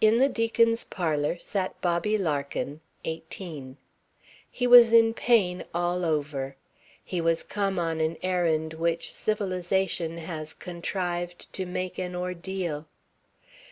In 0.00 0.18
the 0.18 0.28
Deacons' 0.28 0.82
parlour 0.82 1.38
sat 1.38 1.80
Bobby 1.80 2.18
Larkin, 2.18 2.80
eighteen. 3.04 3.76
He 4.50 4.66
was 4.66 4.92
in 4.92 5.14
pain 5.14 5.62
all 5.72 6.04
over. 6.04 6.56
He 7.04 7.20
was 7.20 7.44
come 7.44 7.78
on 7.78 8.00
an 8.00 8.16
errand 8.24 8.74
which 8.74 9.14
civilisation 9.14 10.18
has 10.18 10.52
contrived 10.52 11.52
to 11.52 11.64
make 11.64 11.96
an 11.96 12.16
ordeal. 12.16 12.88